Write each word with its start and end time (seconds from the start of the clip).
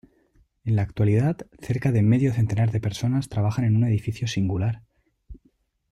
En 0.65 0.77
la 0.77 0.81
actualidad 0.81 1.45
cerca 1.59 1.91
de 1.91 2.01
medio 2.01 2.33
centenar 2.33 2.71
de 2.71 2.79
personas 2.81 3.29
trabajan 3.29 3.65
en 3.65 3.75
un 3.75 3.83
edificio 3.83 4.27
singular. 4.27 4.81